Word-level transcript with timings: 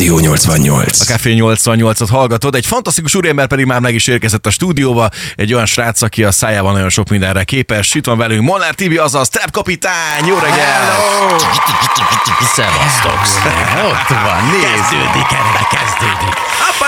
Rádió 0.00 0.18
88. 0.18 1.00
A 1.00 1.04
Café 1.04 1.36
88-at 1.38 2.06
hallgatod, 2.10 2.54
egy 2.54 2.66
fantasztikus 2.66 3.14
úriember 3.14 3.46
pedig 3.46 3.64
már 3.64 3.80
meg 3.80 3.94
is 3.94 4.06
érkezett 4.06 4.46
a 4.46 4.50
stúdióba, 4.50 5.08
egy 5.36 5.54
olyan 5.54 5.66
srác, 5.66 6.02
aki 6.02 6.24
a 6.24 6.30
szájában 6.32 6.72
nagyon 6.72 6.88
sok 6.88 7.08
mindenre 7.08 7.44
képes. 7.44 7.94
Itt 7.94 8.06
van 8.06 8.18
velünk 8.18 8.42
Molnár 8.42 8.74
Tibi, 8.74 8.96
azaz 8.96 9.28
Trap 9.28 9.50
kapitány, 9.50 10.26
jó 10.26 10.38
reggel! 10.38 10.96
Szevasztok! 12.54 13.20
Ott 13.90 14.08
van, 14.08 14.44
nézd! 14.50 14.64
Kezdődik, 14.64 15.30
erre 15.32 15.66
kezdődik. 15.70 16.34
Apa, 16.70 16.86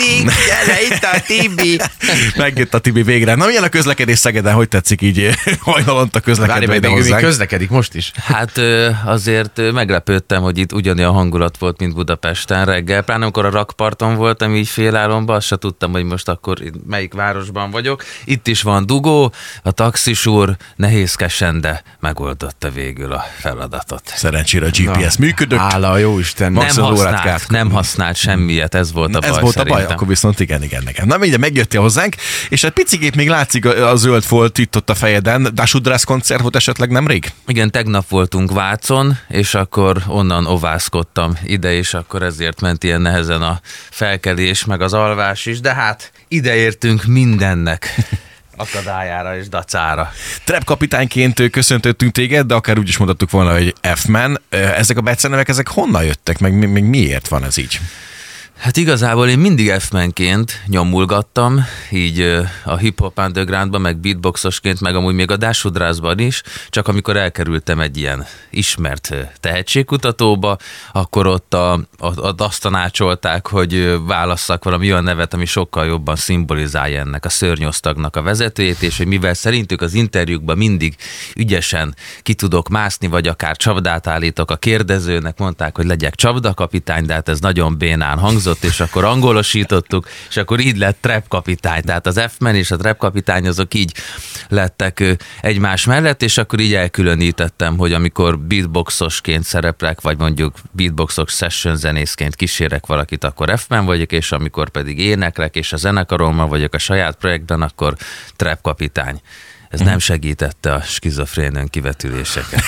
kezdődik! 0.00 0.30
Gyere 0.46 0.82
itt 0.82 1.04
a 1.04 1.20
Tibi! 1.26 1.80
Megjött 2.42 2.74
a 2.74 2.78
Tibi 2.78 3.02
végre. 3.02 3.34
Na 3.34 3.46
milyen 3.46 3.62
a 3.62 3.68
közlekedés 3.68 4.18
Szegeden, 4.18 4.54
hogy 4.54 4.68
tetszik 4.68 5.02
így 5.02 5.30
hajnalonta 5.60 6.20
közlekedni 6.20 6.66
Várj, 6.66 6.80
még, 6.80 6.90
hozzánk? 6.90 7.22
közlekedik 7.22 7.70
most 7.70 7.94
is. 7.94 8.12
Hát 8.14 8.60
azért 9.04 9.72
meglepődtem, 9.72 10.42
hogy 10.42 10.58
itt 10.58 10.72
ugyanolyan 10.72 11.12
hangulat 11.12 11.58
volt, 11.58 11.80
mint 11.80 11.94
Budapesten 11.94 12.64
reggel. 12.64 13.02
Pláne 13.02 13.22
amikor 13.22 13.44
a 13.44 13.50
rakparton 13.50 14.14
voltam 14.14 14.54
így 14.54 14.68
félálomban, 14.68 15.36
azt 15.36 15.46
se 15.46 15.56
tudtam, 15.56 15.92
hogy 15.92 16.04
most 16.04 16.28
akkor 16.28 16.58
melyik 16.86 17.14
városban 17.14 17.70
vagyok. 17.70 18.04
Itt 18.24 18.46
is 18.46 18.62
van 18.62 18.86
dugó, 18.86 19.32
a 19.62 19.70
taxis 19.70 20.26
úr 20.26 20.56
nehézkesen, 20.76 21.60
de 21.60 21.82
megoldotta 22.00 22.70
végül 22.70 23.12
a 23.12 23.24
feladatot. 23.38 24.02
Szerencsére 24.04 24.66
a 24.66 24.70
GPS 24.72 25.16
működött. 25.16 25.58
Hála 25.58 25.90
a 25.90 25.96
jó 25.96 26.18
Isten. 26.18 26.52
Nem 26.52 26.68
használt, 26.68 27.48
nem 27.48 27.70
használt 27.70 28.16
semmiet, 28.16 28.74
ez 28.74 28.92
volt 28.92 29.14
a 29.14 29.18
baj 29.18 29.28
Ez 29.28 29.40
volt 29.40 29.56
a 29.56 29.64
baj, 29.64 29.86
szerintem. 29.90 29.96
akkor 29.96 30.08
viszont 30.08 30.40
igen, 30.40 30.62
igen, 30.62 30.88
igen. 30.88 31.06
Na 31.06 31.16
mindjárt 31.16 31.42
megjöttél 31.42 31.80
hozzánk, 31.80 32.14
és 32.48 32.64
egy 32.64 32.70
picikét 32.70 33.16
még 33.16 33.28
látszik 33.28 33.64
a, 33.64 33.90
a 33.90 33.96
zöld 33.96 34.22
folt 34.22 34.58
itt 34.58 34.76
ott 34.76 34.90
a 34.90 34.94
fejeden. 34.94 35.48
Dásudrász 35.54 36.04
koncert 36.04 36.40
volt 36.40 36.56
esetleg 36.56 36.90
nemrég? 36.90 37.32
Igen, 37.46 37.70
tegnap 37.70 38.08
voltunk 38.08 38.52
Vácon, 38.52 39.18
és 39.28 39.54
akkor 39.54 40.02
onnan 40.06 40.46
ovászkodtam 40.46 41.38
ide, 41.44 41.72
és 41.72 41.94
akkor 41.94 42.22
ezért 42.22 42.60
ment 42.60 42.84
ilyen 42.84 43.00
nehezen 43.00 43.42
a 43.42 43.60
felkelés, 43.90 44.64
meg 44.64 44.80
az 44.80 44.92
alvás 44.92 45.46
is, 45.46 45.60
de 45.60 45.74
hát 45.74 46.12
ide 46.28 46.54
értünk 46.54 47.04
mindennek 47.04 47.94
akadályára 48.56 49.36
és 49.36 49.48
dacára. 49.48 50.12
Trap 50.44 50.64
kapitányként 50.64 51.50
köszöntöttünk 51.50 52.12
téged, 52.12 52.46
de 52.46 52.54
akár 52.54 52.78
úgy 52.78 52.88
is 52.88 52.96
mondhattuk 52.96 53.30
volna, 53.30 53.52
hogy 53.52 53.74
F-man. 53.94 54.40
Ezek 54.48 54.96
a 54.96 55.00
becenevek, 55.00 55.48
ezek 55.48 55.68
honnan 55.68 56.04
jöttek, 56.04 56.38
meg, 56.38 56.70
meg 56.70 56.84
miért 56.84 57.28
van 57.28 57.44
ez 57.44 57.56
így? 57.56 57.80
Hát 58.60 58.76
igazából 58.76 59.28
én 59.28 59.38
mindig 59.38 59.70
f 59.70 59.90
nyomulgattam, 60.66 61.64
így 61.90 62.20
a 62.64 62.76
hip-hop 62.76 63.18
undergroundban, 63.18 63.80
meg 63.80 63.96
beatboxosként, 63.96 64.80
meg 64.80 64.94
amúgy 64.94 65.14
még 65.14 65.30
a 65.30 65.36
dásudrászban 65.36 66.18
is, 66.18 66.42
csak 66.68 66.88
amikor 66.88 67.16
elkerültem 67.16 67.80
egy 67.80 67.96
ilyen 67.96 68.26
ismert 68.50 69.14
tehetségkutatóba, 69.40 70.56
akkor 70.92 71.26
ott 71.26 71.54
a, 71.54 71.72
a, 71.72 71.80
a, 71.98 72.34
azt 72.36 72.62
tanácsolták, 72.62 73.46
hogy 73.46 73.98
válasszak 74.06 74.64
valami 74.64 74.90
olyan 74.90 75.04
nevet, 75.04 75.34
ami 75.34 75.44
sokkal 75.44 75.86
jobban 75.86 76.16
szimbolizálja 76.16 77.00
ennek 77.00 77.24
a 77.24 77.28
szörnyosztagnak 77.28 78.16
a 78.16 78.22
vezetőjét, 78.22 78.82
és 78.82 78.96
hogy 78.96 79.06
mivel 79.06 79.34
szerintük 79.34 79.80
az 79.80 79.94
interjúkban 79.94 80.56
mindig 80.56 80.96
ügyesen 81.36 81.94
ki 82.22 82.34
tudok 82.34 82.68
mászni, 82.68 83.06
vagy 83.06 83.28
akár 83.28 83.56
csapdát 83.56 84.06
állítok 84.06 84.50
a 84.50 84.56
kérdezőnek, 84.56 85.38
mondták, 85.38 85.76
hogy 85.76 85.86
legyek 85.86 86.14
csapdakapitány, 86.14 87.06
de 87.06 87.14
hát 87.14 87.28
ez 87.28 87.40
nagyon 87.40 87.78
bénán 87.78 88.18
hangzott, 88.18 88.48
és 88.60 88.80
akkor 88.80 89.04
angolosítottuk, 89.04 90.08
és 90.28 90.36
akkor 90.36 90.60
így 90.60 90.76
lett 90.76 90.98
trap 91.00 91.28
kapitány. 91.28 91.82
Tehát 91.82 92.06
az 92.06 92.20
F-men 92.28 92.54
és 92.54 92.70
a 92.70 92.76
trap 92.76 92.98
kapitány 92.98 93.46
azok 93.46 93.74
így 93.74 93.94
lettek 94.48 95.04
egymás 95.40 95.84
mellett, 95.84 96.22
és 96.22 96.38
akkor 96.38 96.60
így 96.60 96.74
elkülönítettem, 96.74 97.78
hogy 97.78 97.92
amikor 97.92 98.38
beatboxosként 98.38 99.44
szereplek, 99.44 100.00
vagy 100.00 100.18
mondjuk 100.18 100.54
beatboxos 100.72 101.32
session 101.32 101.76
zenészként 101.76 102.34
kísérek 102.34 102.86
valakit, 102.86 103.24
akkor 103.24 103.58
F-men 103.58 103.84
vagyok, 103.84 104.12
és 104.12 104.32
amikor 104.32 104.68
pedig 104.68 104.98
éneklek, 104.98 105.56
és 105.56 105.72
a 105.72 105.76
zenekarommal 105.76 106.48
vagyok 106.48 106.74
a 106.74 106.78
saját 106.78 107.16
projektben, 107.16 107.62
akkor 107.62 107.96
trap 108.36 108.60
kapitány. 108.62 109.20
Ez 109.70 109.80
nem 109.80 109.98
segítette 109.98 110.72
a 110.72 110.80
skizofrén 110.80 111.68
kivetüléseket. 111.70 112.62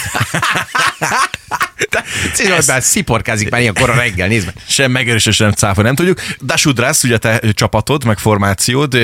Cizolbán 2.34 2.80
sziporkázik 2.80 3.50
már 3.50 3.60
ilyenkor 3.60 3.90
a 3.90 3.94
reggel, 3.94 4.28
nézd 4.28 4.46
meg. 4.46 4.54
Sem 4.66 4.90
megerősös, 4.90 5.36
sem 5.36 5.50
cáfa, 5.50 5.82
nem 5.82 5.94
tudjuk. 5.94 6.20
Dásudrász, 6.40 7.04
ugye 7.04 7.18
te 7.18 7.40
csapatod, 7.52 8.04
meg 8.04 8.18
formációd. 8.18 8.98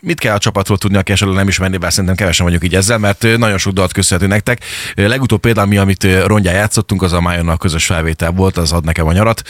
Mit 0.00 0.18
kell 0.18 0.34
a 0.34 0.38
csapatról 0.38 0.78
tudni, 0.78 0.96
aki 0.96 1.12
esetleg 1.12 1.36
nem 1.36 1.48
ismerné, 1.48 1.76
bár 1.76 1.90
szerintem 1.90 2.14
kevesen 2.16 2.44
vagyunk 2.44 2.64
így 2.64 2.74
ezzel, 2.74 2.98
mert 2.98 3.22
nagyon 3.36 3.58
sok 3.58 3.72
dalt 3.72 3.92
köszönhető 3.92 4.32
nektek. 4.32 4.64
Legutóbb 4.94 5.40
például 5.40 5.66
mi, 5.66 5.76
amit 5.76 6.04
ö, 6.04 6.26
rongyán 6.26 6.54
játszottunk, 6.54 7.02
az 7.02 7.12
a 7.12 7.20
Májonnal 7.20 7.56
közös 7.56 7.86
felvétel 7.86 8.30
volt, 8.30 8.56
az 8.56 8.72
ad 8.72 8.84
nekem 8.84 9.06
a 9.06 9.12
nyarat. 9.12 9.42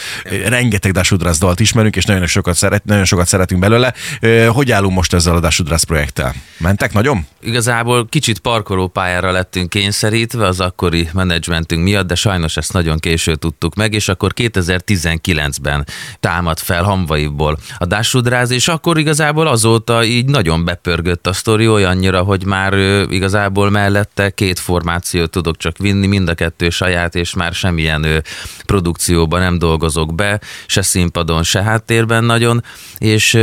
Rengeteg 0.46 0.92
Dásudrász 0.92 1.38
dalt 1.38 1.60
ismerünk, 1.60 1.96
és 1.96 2.04
nagyon 2.04 2.26
sokat, 2.26 2.56
szeret, 2.56 2.84
nagyon 2.84 3.04
sokat 3.04 3.26
szeretünk 3.26 3.60
belőle. 3.60 3.94
Hogy 4.48 4.72
állunk 4.72 4.94
most 4.94 5.14
ezzel 5.14 5.34
a 5.34 5.40
Dásudrász 5.40 5.82
projekttel? 5.82 6.34
Mentek 6.56 6.92
nagyon? 6.92 7.26
Igazából 7.72 8.06
kicsit 8.08 8.38
parkolópályára 8.38 9.30
lettünk 9.30 9.68
kényszerítve 9.68 10.46
az 10.46 10.60
akkori 10.60 11.08
menedzsmentünk 11.12 11.82
miatt, 11.82 12.06
de 12.06 12.14
sajnos 12.14 12.56
ezt 12.56 12.72
nagyon 12.72 12.98
késő 12.98 13.34
tudtuk 13.34 13.74
meg, 13.74 13.92
és 13.92 14.08
akkor 14.08 14.32
2019-ben 14.36 15.86
támad 16.20 16.58
fel 16.58 16.82
Hamvaiból 16.82 17.58
a 17.78 17.84
Dásudráz, 17.84 18.50
és 18.50 18.68
akkor 18.68 18.98
igazából 18.98 19.46
azóta 19.46 20.04
így 20.04 20.24
nagyon 20.24 20.64
bepörgött 20.64 21.26
a 21.26 21.32
sztori 21.32 21.68
olyannyira, 21.68 22.22
hogy 22.22 22.44
már 22.44 22.74
igazából 23.10 23.70
mellette 23.70 24.30
két 24.30 24.58
formációt 24.58 25.30
tudok 25.30 25.56
csak 25.56 25.78
vinni, 25.78 26.06
mind 26.06 26.28
a 26.28 26.34
kettő 26.34 26.70
saját, 26.70 27.14
és 27.14 27.34
már 27.34 27.52
semmilyen 27.52 28.22
produkcióban 28.66 29.40
nem 29.40 29.58
dolgozok 29.58 30.14
be, 30.14 30.40
se 30.66 30.82
színpadon, 30.82 31.42
se 31.42 31.62
háttérben 31.62 32.24
nagyon, 32.24 32.64
és 32.98 33.38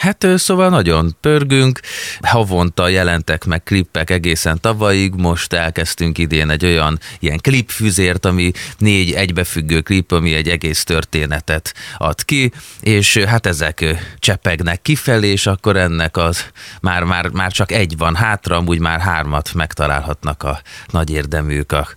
hát 0.00 0.26
szóval 0.36 0.68
nagyon 0.68 1.16
pörgünk, 1.20 1.80
havonta 2.20 2.88
jelentek 2.88 3.44
meg 3.44 3.62
klippek 3.62 4.10
egészen 4.10 4.60
tavalyig, 4.60 5.14
most 5.14 5.52
elkezdtünk 5.52 6.18
idén 6.18 6.50
egy 6.50 6.64
olyan 6.64 6.98
ilyen 7.18 7.38
klipfüzért, 7.38 8.24
ami 8.24 8.52
négy 8.78 9.12
egybefüggő 9.12 9.80
klip, 9.80 10.12
ami 10.12 10.34
egy 10.34 10.48
egész 10.48 10.84
történetet 10.84 11.74
ad 11.96 12.24
ki, 12.24 12.52
és 12.80 13.16
hát 13.16 13.46
ezek 13.46 13.84
csepegnek 14.18 14.82
kifelé, 14.82 15.28
és 15.28 15.46
akkor 15.46 15.76
ennek 15.76 16.16
az 16.16 16.44
már, 16.80 17.02
már, 17.04 17.28
már 17.28 17.52
csak 17.52 17.72
egy 17.72 17.96
van 17.96 18.14
hátra, 18.14 18.56
amúgy 18.56 18.78
már 18.78 19.00
hármat 19.00 19.54
megtalálhatnak 19.54 20.42
a 20.42 20.60
nagy 20.86 21.10
érdeműk 21.10 21.72
a, 21.72 21.88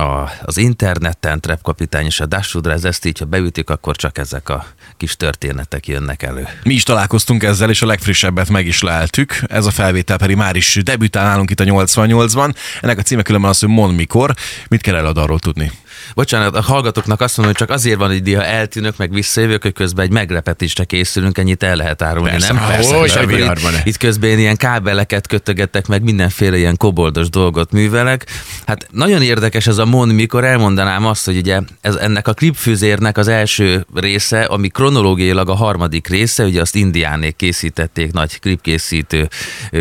a, 0.00 0.30
az 0.42 0.56
interneten, 0.56 1.40
Trap 1.40 1.62
Kapitány 1.62 2.06
és 2.06 2.20
a 2.20 2.26
Dashudra, 2.26 2.72
ez 2.72 2.84
ezt 2.84 3.04
így, 3.04 3.18
ha 3.18 3.24
beütik, 3.24 3.70
akkor 3.70 3.96
csak 3.96 4.18
ezek 4.18 4.48
a 4.48 4.66
kis 4.96 5.16
történetek 5.16 5.86
jönnek 5.86 6.22
elő. 6.22 6.48
Mi 6.62 6.74
is 6.74 6.82
találkoztunk 6.82 7.35
ezzel, 7.42 7.70
és 7.70 7.82
a 7.82 7.86
legfrissebbet 7.86 8.48
meg 8.48 8.66
is 8.66 8.82
leltük. 8.82 9.40
Ez 9.48 9.66
a 9.66 9.70
felvétel 9.70 10.16
pedig 10.16 10.36
már 10.36 10.56
is 10.56 10.78
debütál 10.82 11.44
itt 11.50 11.60
a 11.60 11.64
88-ban. 11.64 12.54
Ennek 12.80 12.98
a 12.98 13.02
címe 13.02 13.22
különben 13.22 13.50
az, 13.50 13.58
hogy 13.58 13.68
Mond 13.68 13.96
mikor. 13.96 14.34
Mit 14.68 14.80
kell 14.80 14.94
el 14.94 15.06
arról 15.06 15.38
tudni? 15.38 15.70
Bocsánat, 16.14 16.54
a 16.54 16.60
hallgatóknak 16.62 17.20
azt 17.20 17.36
mondom, 17.36 17.54
hogy 17.54 17.66
csak 17.66 17.76
azért 17.76 17.98
van, 17.98 18.08
hogy 18.08 18.22
néha 18.22 18.44
eltűnök, 18.44 18.96
meg 18.96 19.12
visszajövök, 19.12 19.62
hogy 19.62 19.72
közben 19.72 20.04
egy 20.04 20.10
meglepetésre 20.10 20.84
készülünk, 20.84 21.38
ennyit 21.38 21.62
el 21.62 21.76
lehet 21.76 22.02
árulni, 22.02 22.30
Persze, 22.30 22.52
nem? 22.52 22.66
persze, 22.66 22.96
hogy 22.96 23.06
És 23.06 23.14
a 23.14 23.20
akkor 23.20 23.38
itt, 23.38 23.84
itt 23.84 23.96
közben 23.96 24.30
én 24.30 24.38
ilyen 24.38 24.56
kábeleket 24.56 25.26
kötögetek, 25.26 25.86
meg 25.86 26.02
mindenféle 26.02 26.56
ilyen 26.56 26.76
koboldos 26.76 27.28
dolgot 27.28 27.72
művelek. 27.72 28.26
Hát 28.66 28.86
nagyon 28.90 29.22
érdekes 29.22 29.66
ez 29.66 29.78
a 29.78 29.84
mond, 29.84 30.12
mikor 30.12 30.44
elmondanám 30.44 31.06
azt, 31.06 31.24
hogy 31.24 31.36
ugye 31.36 31.60
ez, 31.80 31.94
ennek 31.94 32.28
a 32.28 32.32
klipfűzérnek 32.32 33.18
az 33.18 33.28
első 33.28 33.86
része, 33.94 34.40
ami 34.44 34.68
kronológiailag 34.68 35.48
a 35.48 35.54
harmadik 35.54 36.08
része, 36.08 36.44
ugye 36.44 36.60
azt 36.60 36.74
indiánék 36.74 37.36
készítették, 37.36 38.12
nagy 38.12 38.40
klipkészítő 38.40 39.28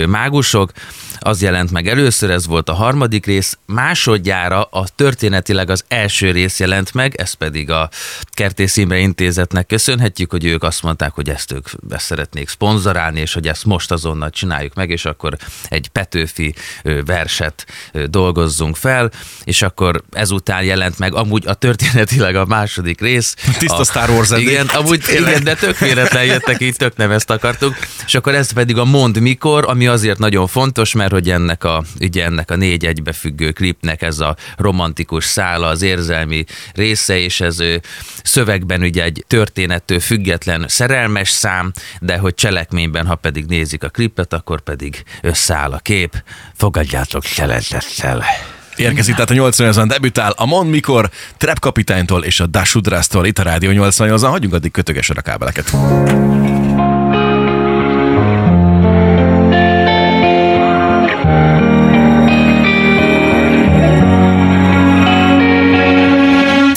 mágusok, 0.08 0.72
az 1.26 1.42
jelent 1.42 1.72
meg 1.72 1.88
először, 1.88 2.30
ez 2.30 2.48
volt 2.48 2.70
a 2.70 2.74
harmadik 2.74 3.26
rész, 3.26 3.58
másodjára 3.66 4.64
a 4.64 4.86
történetileg 4.96 5.70
az 5.70 5.84
első 5.88 6.32
rész 6.32 6.60
jelent 6.60 6.94
meg, 6.94 7.16
ez 7.16 7.34
pedig 7.34 7.70
a 7.70 7.90
Kertész 8.30 8.78
Imre 8.78 8.98
Intézetnek 8.98 9.66
köszönhetjük, 9.66 10.32
hogy 10.32 10.46
ők 10.46 10.64
azt 10.64 10.84
mondták, 10.84 11.12
hogy 11.14 11.30
ezt 11.30 11.52
ők 11.52 11.68
szeretnék 11.90 12.50
szponzorálni, 12.50 13.20
és 13.20 13.34
hogy 13.34 13.48
ezt 13.48 13.66
most 13.66 13.92
azonnal 13.92 14.30
csináljuk 14.30 14.74
meg, 14.74 14.90
és 14.90 15.06
akkor 15.06 15.38
egy 15.70 15.88
Petőfi 15.88 16.56
verset 17.06 17.66
dolgozzunk 18.06 18.76
fel, 18.76 19.12
és 19.44 19.62
akkor 19.62 20.04
ezután 20.12 20.64
jelent 20.64 21.00
meg 21.00 21.14
amúgy 21.14 21.48
a 21.48 21.54
történetileg 21.54 22.36
a 22.36 22.46
második 22.46 23.02
rész. 23.02 23.36
Tiszta 23.58 23.78
a, 23.78 23.84
Star 23.84 24.10
Wars 24.10 24.32
eddig. 24.32 24.48
Igen, 24.48 24.68
amúgy 24.68 25.04
igen, 25.10 25.44
de 25.44 25.56
tök 25.56 25.78
véletlen 25.78 26.26
jöttek 26.26 26.62
így, 26.62 26.76
tök 26.76 26.96
nem 26.96 27.12
ezt 27.12 27.30
akartuk. 27.30 27.76
És 28.06 28.16
akkor 28.16 28.36
ez 28.36 28.52
pedig 28.52 28.78
a 28.78 28.86
Mond 28.86 29.20
mikor, 29.20 29.66
ami 29.68 29.88
azért 29.88 30.18
nagyon 30.18 30.48
fontos, 30.48 30.94
mert 30.94 31.14
hogy 31.16 31.30
ennek 31.30 31.64
a, 31.64 31.84
ugye 32.00 32.26
ennek 32.26 32.52
a 32.52 32.56
négy 32.56 32.86
egybefüggő 32.86 33.52
klipnek 33.52 34.02
ez 34.02 34.20
a 34.20 34.36
romantikus 34.58 35.26
szála, 35.26 35.68
az 35.68 35.82
érzelmi 35.82 36.46
része, 36.74 37.18
és 37.18 37.42
ez 37.42 37.60
ő, 37.60 37.82
szövegben 38.24 38.82
ugye 38.82 39.04
egy 39.04 39.24
történettől 39.28 40.00
független 40.00 40.66
szerelmes 40.68 41.30
szám, 41.30 41.72
de 42.02 42.18
hogy 42.18 42.34
cselekményben, 42.34 43.06
ha 43.06 43.16
pedig 43.16 43.46
nézik 43.46 43.84
a 43.84 43.90
klipet, 43.90 44.34
akkor 44.34 44.62
pedig 44.62 45.04
összeáll 45.22 45.72
a 45.72 45.80
kép. 45.80 46.24
Fogadjátok 46.54 47.24
szeretettel. 47.24 48.24
Érkezik 48.76 49.14
tehát 49.16 49.30
a 49.30 49.34
88-an 49.34 49.86
debütál 49.88 50.34
a 50.36 50.46
Mon 50.46 50.68
Mikor, 50.68 51.10
Trap 51.38 51.60
kapitánytól 51.60 52.24
és 52.24 52.40
a 52.40 52.46
Dasudrásztól 52.46 53.26
itt 53.26 53.40
a 53.40 53.44
Rádió 53.44 53.72
88-an. 53.74 54.28
Hagyjunk 54.30 54.54
addig 54.54 54.72
kötögesen 54.72 55.16
a 55.16 55.22
kábeleket. 55.22 55.72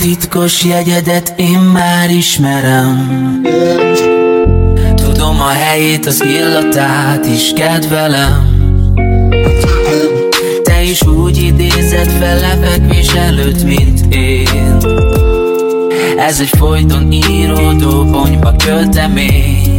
Titkos 0.08 0.64
jegyedet 0.64 1.34
én 1.36 1.58
már 1.58 2.10
ismerem. 2.10 3.10
Tudom 4.94 5.40
a 5.40 5.48
helyét, 5.48 6.06
az 6.06 6.24
illatát 6.24 7.26
is 7.26 7.52
kedvelem. 7.54 8.54
Te 10.62 10.82
is 10.82 11.02
úgy 11.02 11.42
idézed 11.42 12.10
fel 12.10 12.40
lefekvés 12.40 13.12
előtt, 13.14 13.64
mint 13.64 14.14
én. 14.14 14.76
Ez 16.18 16.40
egy 16.40 16.50
folyton 16.58 17.12
íródó 17.12 18.04
bonyba 18.04 18.54
költemény 18.64 19.77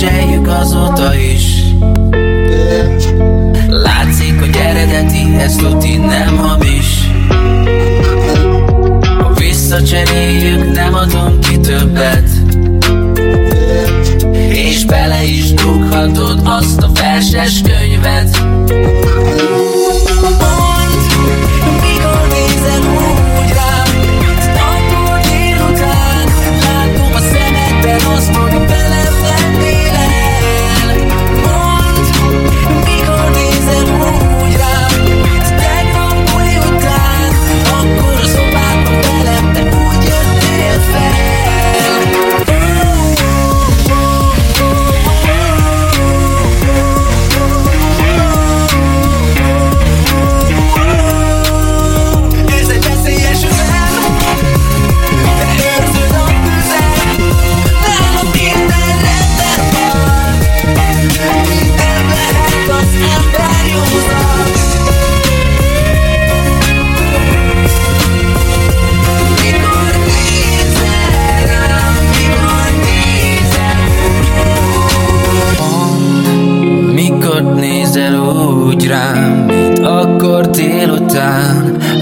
viseljük 0.00 0.48
azóta 0.48 1.14
is. 1.14 1.62
Látszik, 3.68 4.38
hogy 4.38 4.56
eredeti, 4.56 5.36
ez 5.38 5.56
tuti 5.56 5.96
nem 5.96 6.36
Ha 6.36 6.59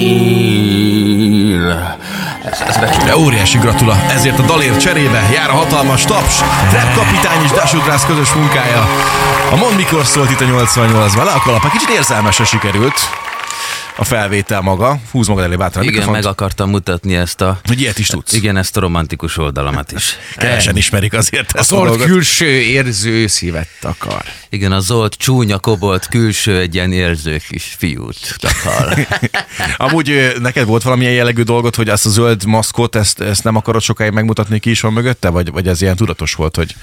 De 3.06 3.18
óriási 3.18 3.58
gratula, 3.58 3.96
ezért 4.10 4.40
a 4.40 4.42
dalért 4.42 4.80
cserébe 4.80 5.30
jár 5.34 5.50
a 5.50 5.54
hatalmas 5.54 6.04
taps, 6.04 6.38
Trap 6.70 6.94
kapitány 6.96 7.44
és 7.44 7.52
Dasudrász 7.52 8.06
közös 8.06 8.34
munkája. 8.34 8.88
A 9.52 9.56
Mond 9.56 9.76
mikor 9.76 10.06
szólt 10.06 10.32
itt 10.32 10.42
a 10.42 10.46
88-ban, 10.46 11.26
le 11.26 11.32
a 11.32 11.42
kalap, 11.44 11.72
kicsit 11.72 11.90
érzelmesen 11.90 12.46
sikerült 12.46 13.10
a 13.96 14.04
felvétel 14.04 14.62
maga. 14.62 15.00
Húz 15.12 15.28
magad 15.28 15.44
elé 15.44 15.56
bátran 15.56 15.84
a 15.84 15.88
Igen, 15.88 15.94
mikrofont, 15.98 16.24
meg 16.24 16.32
akartam 16.32 16.70
mutatni 16.70 17.16
ezt 17.16 17.42
a... 17.42 17.60
hogy 17.64 17.82
ilyet 17.82 18.00
is 18.00 18.08
tudsz. 18.08 18.34
Igen, 18.34 18.58
ezt 18.58 18.78
a 18.78 18.80
romantikus 18.80 19.38
oldalamat 19.38 19.92
is. 19.92 20.16
Kevesen 20.36 20.78
ismerik 20.78 21.14
azért 21.14 21.52
A 21.52 21.58
ezt 21.60 21.72
a 21.72 21.76
dolgot. 21.76 22.06
külső 22.06 22.46
érző 22.46 23.28
szívet 23.28 23.68
akar. 23.82 24.24
Igen, 24.50 24.72
a 24.72 24.80
Zolt 24.80 25.14
csúnya, 25.14 25.60
kobolt, 25.60 26.08
külső, 26.08 26.60
egy 26.60 26.76
ilyen 26.76 26.92
érző 26.92 27.42
kis 27.50 27.76
fiút 27.78 28.36
takar. 28.38 29.08
Amúgy 29.78 30.34
neked 30.40 30.66
volt 30.66 30.84
valamilyen 30.84 31.14
jellegű 31.14 31.42
dolgot, 31.42 31.76
hogy 31.76 31.90
ezt 31.90 32.06
a 32.06 32.10
zöld 32.10 32.46
maszkot, 32.46 32.96
ezt, 32.96 33.22
ezt 33.22 33.44
nem 33.44 33.56
akarod 33.56 33.82
sokáig 33.82 34.12
megmutatni, 34.12 34.60
ki 34.60 34.70
is 34.70 34.82
van 34.82 34.94
mögötte, 34.94 35.30
vagy, 35.30 35.52
vagy 35.52 35.68
ez 35.68 35.82
ilyen 35.82 35.96
tudatos 35.96 36.34
volt, 36.34 36.56
hogy 36.56 36.76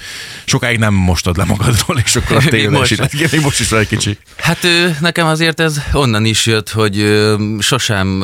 sokáig 0.45 0.77
nem 0.77 0.93
mostod 0.93 1.37
le 1.37 1.43
magadról, 1.43 1.97
és 2.03 2.15
akkor 2.15 2.35
a 2.35 2.39
tényleg 2.49 2.69
most. 2.71 2.91
Igen, 3.13 3.29
még 3.31 3.41
most 3.41 3.59
is 3.59 3.71
egy 3.71 3.87
kicsi. 3.87 4.17
Hát 4.37 4.67
nekem 4.99 5.27
azért 5.27 5.59
ez 5.59 5.81
onnan 5.93 6.25
is 6.25 6.45
jött, 6.45 6.69
hogy 6.69 7.00
sosem 7.59 8.23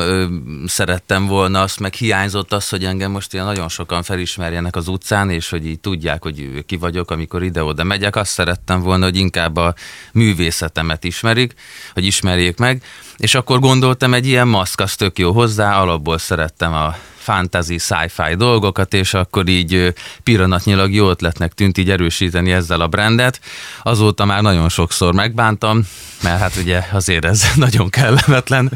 szerettem 0.66 1.26
volna 1.26 1.60
azt, 1.60 1.80
meg 1.80 1.94
hiányzott 1.94 2.52
az, 2.52 2.68
hogy 2.68 2.84
engem 2.84 3.10
most 3.10 3.32
ilyen 3.32 3.44
nagyon 3.44 3.68
sokan 3.68 4.02
felismerjenek 4.02 4.76
az 4.76 4.88
utcán, 4.88 5.30
és 5.30 5.50
hogy 5.50 5.66
így 5.66 5.80
tudják, 5.80 6.22
hogy 6.22 6.64
ki 6.66 6.76
vagyok, 6.76 7.10
amikor 7.10 7.42
ide-oda 7.42 7.84
megyek. 7.84 8.16
Azt 8.16 8.32
szerettem 8.32 8.80
volna, 8.80 9.04
hogy 9.04 9.16
inkább 9.16 9.56
a 9.56 9.74
művészetemet 10.12 11.04
ismerik, 11.04 11.54
hogy 11.94 12.04
ismerjék 12.04 12.58
meg, 12.58 12.82
és 13.16 13.34
akkor 13.34 13.58
gondoltam, 13.58 14.14
egy 14.14 14.26
ilyen 14.26 14.48
maszk, 14.48 14.80
az 14.80 14.94
tök 14.94 15.18
jó 15.18 15.32
hozzá, 15.32 15.80
alapból 15.80 16.18
szerettem 16.18 16.72
a 16.72 16.96
fantasy, 17.28 17.78
sci-fi 17.78 18.34
dolgokat, 18.36 18.94
és 18.94 19.14
akkor 19.14 19.48
így 19.48 19.94
pillanatnyilag 20.22 20.92
jó 20.92 21.10
ötletnek 21.10 21.52
tűnt 21.52 21.78
így 21.78 21.90
erősíteni 21.90 22.52
ezzel 22.52 22.80
a 22.80 22.88
brandet. 22.88 23.40
Azóta 23.82 24.24
már 24.24 24.42
nagyon 24.42 24.68
sokszor 24.68 25.14
megbántam, 25.14 25.86
mert 26.22 26.40
hát 26.40 26.56
ugye 26.56 26.82
azért 26.92 27.24
ez 27.24 27.44
nagyon 27.54 27.88
kellemetlen. 27.88 28.70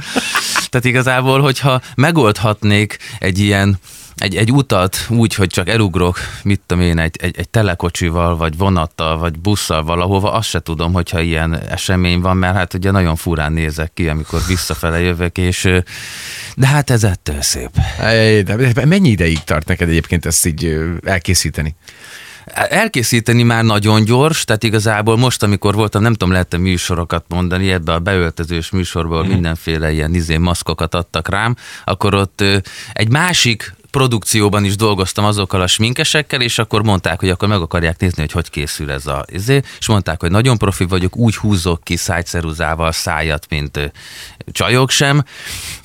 Tehát 0.69 0.87
igazából, 0.87 1.41
hogyha 1.41 1.81
megoldhatnék 1.95 2.99
egy 3.19 3.39
ilyen 3.39 3.79
egy, 4.17 4.37
egy 4.37 4.53
utat 4.53 4.97
úgy, 5.09 5.35
hogy 5.35 5.47
csak 5.47 5.69
elugrok, 5.69 6.19
mit 6.43 6.61
tudom 6.67 6.85
én, 6.85 6.99
egy, 6.99 7.17
egy, 7.21 7.39
egy 7.39 7.49
telekocsival, 7.49 8.37
vagy 8.37 8.57
vonattal, 8.57 9.19
vagy 9.19 9.39
busszal 9.39 9.83
valahova, 9.83 10.33
azt 10.33 10.49
se 10.49 10.61
tudom, 10.61 10.93
hogyha 10.93 11.21
ilyen 11.21 11.59
esemény 11.59 12.21
van, 12.21 12.37
mert 12.37 12.57
hát 12.57 12.75
ugye 12.75 12.91
nagyon 12.91 13.17
furán 13.17 13.53
nézek 13.53 13.91
ki, 13.95 14.09
amikor 14.09 14.41
visszafele 14.47 15.01
jövök, 15.01 15.39
és 15.39 15.69
de 16.57 16.67
hát 16.67 16.91
ez 16.91 17.05
ettől 17.05 17.43
szép. 17.43 17.71
De 18.45 18.87
mennyi 18.87 19.09
ideig 19.09 19.45
tart 19.45 19.69
neked 19.69 19.89
egyébként 19.89 20.27
ezt 20.27 20.47
így 20.47 20.79
elkészíteni? 21.05 21.75
Elkészíteni 22.55 23.43
már 23.43 23.65
nagyon 23.65 24.05
gyors, 24.05 24.45
tehát 24.45 24.63
igazából 24.63 25.17
most, 25.17 25.43
amikor 25.43 25.75
voltam, 25.75 26.03
nem 26.03 26.13
tudom, 26.13 26.33
lehet 26.33 26.57
műsorokat 26.57 27.25
mondani, 27.29 27.73
ebbe 27.73 27.93
a 27.93 27.99
beöltözős 27.99 28.71
műsorból 28.71 29.27
mindenféle 29.27 29.93
ilyen 29.93 30.15
izé 30.15 30.37
maszkokat 30.37 30.95
adtak 30.95 31.29
rám, 31.29 31.57
akkor 31.85 32.15
ott 32.15 32.45
egy 32.93 33.09
másik 33.09 33.75
produkcióban 33.93 34.65
is 34.65 34.77
dolgoztam 34.77 35.25
azokkal 35.25 35.61
a 35.61 35.67
sminkesekkel, 35.67 36.41
és 36.41 36.59
akkor 36.59 36.83
mondták, 36.83 37.21
hogy 37.21 37.29
akkor 37.29 37.49
meg 37.49 37.61
akarják 37.61 37.99
nézni, 37.99 38.21
hogy 38.21 38.33
hogy 38.33 38.51
készül 38.51 38.91
ez 38.91 39.07
a 39.07 39.25
izé, 39.33 39.63
és 39.79 39.87
mondták, 39.89 40.21
hogy 40.21 40.31
nagyon 40.31 40.59
profi 40.59 40.85
vagyok, 40.85 41.17
úgy 41.17 41.37
húzok 41.37 41.85
ki 41.85 41.97
szájceruzával 41.97 42.93
szájat, 42.93 43.47
mint 43.49 43.93
csajok 44.53 44.91
sem. 44.91 45.25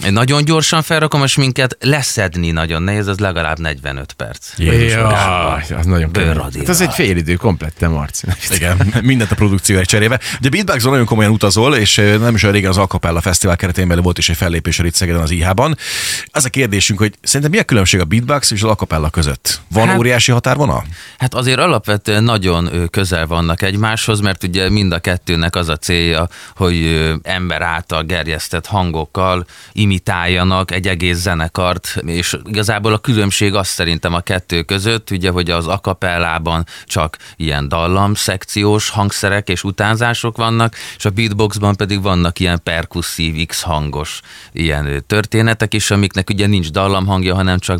Nagyon 0.09 0.45
gyorsan 0.45 0.81
felrakom 0.81 1.21
a 1.21 1.27
sminket, 1.27 1.77
leszedni 1.79 2.51
nagyon 2.51 2.81
nehéz, 2.81 3.07
az 3.07 3.19
legalább 3.19 3.59
45 3.59 4.13
perc. 4.13 4.47
Jaj, 4.57 4.93
az 4.93 5.85
nagyon. 5.85 6.11
Hát 6.15 6.67
az 6.67 6.81
egy 6.81 6.93
fél 6.93 7.17
idő, 7.17 7.35
kompletten 7.35 7.91
Marci. 7.91 8.27
Igen, 8.55 8.93
mindent 9.01 9.31
a 9.31 9.35
produkcióra 9.35 9.85
cserébe. 9.85 10.19
Ugye 10.39 10.49
Beatboxon 10.49 10.91
nagyon 10.91 11.05
komolyan 11.05 11.31
utazol, 11.31 11.75
és 11.75 11.95
nem 11.95 12.35
is 12.35 12.43
olyan 12.43 12.55
régen 12.55 12.69
az 12.69 12.77
Alcapella 12.77 13.21
Fesztivál 13.21 13.55
keretén 13.55 13.87
belül 13.87 14.03
volt 14.03 14.17
is 14.17 14.29
egy 14.29 14.37
fellépés 14.37 14.79
itt 14.79 14.93
Szegeden 14.93 15.21
az 15.21 15.31
IH-ban. 15.31 15.77
Az 16.25 16.45
a 16.45 16.49
kérdésünk, 16.49 16.99
hogy 16.99 17.13
szerintem 17.21 17.51
mi 17.51 17.57
a 17.57 17.63
különbség 17.63 17.96
különbség 17.97 18.01
a 18.01 18.05
beatbox 18.05 18.51
és 18.51 18.63
az 18.63 18.69
acapella 18.69 19.09
között? 19.09 19.61
Van 19.71 19.87
Hát- 19.87 19.97
óriási 19.97 20.31
határvonal? 20.31 20.85
Hát 21.17 21.33
azért 21.33 21.59
alapvetően 21.59 22.23
nagyon 22.23 22.89
közel 22.89 23.27
vannak 23.27 23.61
egymáshoz, 23.61 24.19
mert 24.19 24.43
ugye 24.43 24.69
mind 24.69 24.91
a 24.91 24.99
kettőnek 24.99 25.55
az 25.55 25.69
a 25.69 25.77
célja, 25.77 26.27
hogy 26.55 27.09
ember 27.21 27.61
által 27.61 28.03
gerjesztett 28.03 28.65
hangokkal 28.65 29.45
imitáljanak 29.71 30.71
egy 30.71 30.87
egész 30.87 31.17
zenekart, 31.17 31.95
és 32.05 32.37
igazából 32.45 32.93
a 32.93 32.97
különbség 32.97 33.55
az 33.55 33.67
szerintem 33.67 34.13
a 34.13 34.19
kettő 34.19 34.61
között, 34.61 35.11
ugye, 35.11 35.29
hogy 35.29 35.49
az 35.49 35.67
akapellában 35.67 36.65
csak 36.85 37.17
ilyen 37.35 37.67
dallam 37.67 38.13
szekciós 38.13 38.89
hangszerek 38.89 39.49
és 39.49 39.63
utánzások 39.63 40.37
vannak, 40.37 40.75
és 40.97 41.05
a 41.05 41.09
beatboxban 41.09 41.75
pedig 41.75 42.01
vannak 42.01 42.39
ilyen 42.39 42.59
perkusszív, 42.63 43.45
X 43.45 43.61
hangos 43.61 44.19
ilyen 44.51 45.03
történetek 45.07 45.73
is, 45.73 45.91
amiknek 45.91 46.29
ugye 46.29 46.47
nincs 46.47 46.71
dallamhangja, 46.71 47.35
hanem 47.35 47.59
csak 47.59 47.79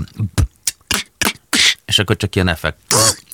és 1.85 1.99
akkor 1.99 2.15
csak 2.15 2.35
ilyen 2.35 2.47
effekt, 2.47 2.77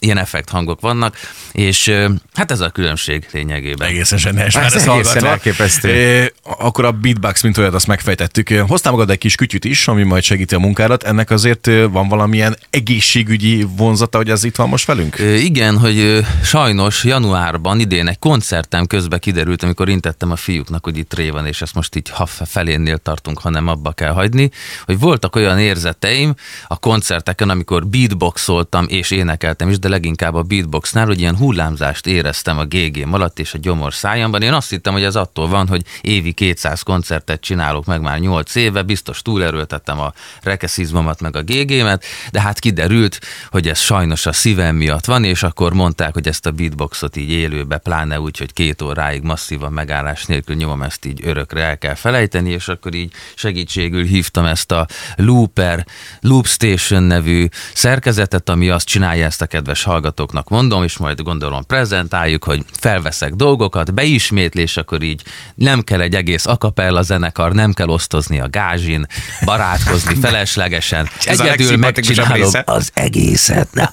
ilyen 0.03 0.17
effekt 0.17 0.49
hangok 0.49 0.81
vannak, 0.81 1.17
és 1.51 1.91
hát 2.33 2.51
ez 2.51 2.59
a 2.59 2.69
különbség 2.69 3.27
lényegében. 3.31 3.87
Egészen 3.87 4.17
zseniális. 4.17 4.55
Ez 4.55 4.61
már 4.61 4.75
ezt 4.75 4.87
egészen 4.87 5.25
elképesztő. 5.25 5.89
É, 5.89 6.33
akkor 6.41 6.85
a 6.85 6.91
beatbox, 6.91 7.41
mint 7.41 7.57
olyat, 7.57 7.73
azt 7.73 7.87
megfejtettük. 7.87 8.49
Hoztál 8.49 8.91
magad 8.91 9.09
egy 9.09 9.17
kis 9.17 9.35
kütyüt 9.35 9.65
is, 9.65 9.87
ami 9.87 10.03
majd 10.03 10.23
segíti 10.23 10.55
a 10.55 10.59
munkádat. 10.59 11.03
Ennek 11.03 11.29
azért 11.29 11.69
van 11.89 12.07
valamilyen 12.07 12.57
egészségügyi 12.69 13.67
vonzata, 13.77 14.17
hogy 14.17 14.29
ez 14.29 14.43
itt 14.43 14.55
van 14.55 14.69
most 14.69 14.85
velünk? 14.85 15.17
Igen, 15.19 15.77
hogy 15.77 16.25
sajnos 16.43 17.03
januárban 17.03 17.79
idén 17.79 18.07
egy 18.07 18.19
koncertem 18.19 18.85
közben 18.85 19.19
kiderült, 19.19 19.63
amikor 19.63 19.89
intettem 19.89 20.31
a 20.31 20.35
fiúknak, 20.35 20.83
hogy 20.83 20.97
itt 20.97 21.13
ré 21.13 21.29
van, 21.29 21.45
és 21.45 21.61
ezt 21.61 21.73
most 21.73 21.95
így 21.95 22.09
ha 22.09 22.25
felénnél 22.25 22.97
tartunk, 22.97 23.39
hanem 23.39 23.67
abba 23.67 23.91
kell 23.91 24.11
hagyni, 24.11 24.49
hogy 24.85 24.99
voltak 24.99 25.35
olyan 25.35 25.59
érzeteim 25.59 26.35
a 26.67 26.77
koncerteken, 26.77 27.49
amikor 27.49 27.87
beatboxoltam 27.87 28.85
és 28.87 29.11
énekeltem 29.11 29.69
is, 29.69 29.79
de 29.79 29.89
leginkább 29.93 30.33
a 30.33 30.41
beatboxnál, 30.41 31.05
hogy 31.05 31.19
ilyen 31.19 31.37
hullámzást 31.37 32.07
éreztem 32.07 32.57
a 32.57 32.65
GG 32.65 33.07
alatt 33.11 33.39
és 33.39 33.53
a 33.53 33.57
gyomor 33.57 33.93
szájamban. 33.93 34.41
Én 34.41 34.53
azt 34.53 34.69
hittem, 34.69 34.93
hogy 34.93 35.03
ez 35.03 35.15
attól 35.15 35.47
van, 35.47 35.67
hogy 35.67 35.81
évi 36.01 36.31
200 36.31 36.81
koncertet 36.81 37.41
csinálok 37.41 37.85
meg 37.85 38.01
már 38.01 38.19
8 38.19 38.55
éve, 38.55 38.81
biztos 38.81 39.21
túlerőltettem 39.21 39.99
a 39.99 40.13
rekeszizmomat 40.41 41.21
meg 41.21 41.35
a 41.35 41.41
GG-met, 41.41 42.03
de 42.31 42.41
hát 42.41 42.59
kiderült, 42.59 43.19
hogy 43.51 43.67
ez 43.67 43.79
sajnos 43.79 44.25
a 44.25 44.31
szívem 44.31 44.75
miatt 44.75 45.05
van, 45.05 45.23
és 45.23 45.43
akkor 45.43 45.73
mondták, 45.73 46.13
hogy 46.13 46.27
ezt 46.27 46.45
a 46.45 46.51
beatboxot 46.51 47.15
így 47.15 47.29
élőbe, 47.29 47.77
pláne 47.77 48.19
úgy, 48.19 48.37
hogy 48.37 48.53
két 48.53 48.81
óráig 48.81 49.21
masszívan 49.21 49.71
megállás 49.71 50.25
nélkül 50.25 50.55
nyomom, 50.55 50.81
ezt 50.81 51.05
így 51.05 51.19
örökre 51.23 51.61
el 51.63 51.77
kell 51.77 51.95
felejteni, 51.95 52.49
és 52.49 52.67
akkor 52.67 52.93
így 52.93 53.11
segítségül 53.35 54.03
hívtam 54.03 54.45
ezt 54.45 54.71
a 54.71 54.87
Looper, 55.15 55.85
Loop 56.21 56.47
Station 56.47 57.03
nevű 57.03 57.47
szerkezetet, 57.73 58.49
ami 58.49 58.69
azt 58.69 58.87
csinálja 58.87 59.25
ezt 59.25 59.41
a 59.41 59.45
kedves 59.45 59.82
hallgatóknak 59.83 60.49
mondom, 60.49 60.83
és 60.83 60.97
majd 60.97 61.21
gondolom 61.21 61.65
prezentáljuk, 61.65 62.43
hogy 62.43 62.65
felveszek 62.79 63.33
dolgokat, 63.33 63.93
beismétlés, 63.93 64.77
akkor 64.77 65.01
így 65.01 65.21
nem 65.55 65.81
kell 65.81 66.01
egy 66.01 66.15
egész 66.15 66.45
akapella 66.45 67.01
zenekar, 67.01 67.51
nem 67.51 67.73
kell 67.73 67.87
osztozni 67.87 68.39
a 68.39 68.49
gázsin, 68.49 69.07
barátkozni 69.45 70.15
feleslegesen. 70.15 71.09
Egyedül 71.25 71.77
megcsinálom 71.77 72.51
az 72.65 72.91
egészet. 72.93 73.69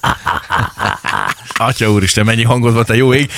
Atya 1.53 1.91
úristen, 1.91 2.25
mennyi 2.25 2.43
hangod 2.43 2.73
volt 2.73 2.89
a 2.89 2.93
jó 2.93 3.13
ég. 3.13 3.29